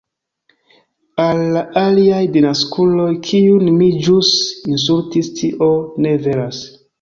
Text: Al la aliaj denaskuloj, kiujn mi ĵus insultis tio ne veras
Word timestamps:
Al 1.23 1.41
la 1.57 1.61
aliaj 1.81 2.21
denaskuloj, 2.37 3.11
kiujn 3.27 3.69
mi 3.83 3.91
ĵus 4.07 4.33
insultis 4.79 5.31
tio 5.43 5.69
ne 6.09 6.17
veras 6.27 6.65